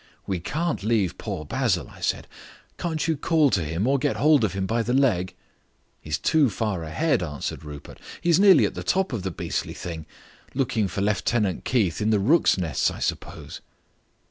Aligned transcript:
"We 0.25 0.39
can't 0.39 0.81
leave 0.83 1.19
poor 1.19 1.45
Basil," 1.45 1.87
I 1.87 1.99
said. 1.99 2.25
"Can't 2.79 3.07
you 3.07 3.15
call 3.15 3.51
to 3.51 3.63
him 3.63 3.85
or 3.85 3.99
get 3.99 4.15
hold 4.15 4.43
of 4.43 4.53
him 4.53 4.65
by 4.65 4.81
the 4.81 4.95
leg?" 4.95 5.35
"He's 5.99 6.17
too 6.17 6.49
far 6.49 6.83
ahead," 6.83 7.21
answered 7.21 7.63
Rupert; 7.63 7.99
"he's 8.19 8.39
nearly 8.39 8.65
at 8.65 8.73
the 8.73 8.81
top 8.81 9.13
of 9.13 9.21
the 9.21 9.29
beastly 9.29 9.75
thing. 9.75 10.07
Looking 10.55 10.87
for 10.87 11.01
Lieutenant 11.01 11.65
Keith 11.65 12.01
in 12.01 12.09
the 12.09 12.17
rooks' 12.19 12.57
nests, 12.57 12.89
I 12.89 12.97
suppose." 12.97 13.61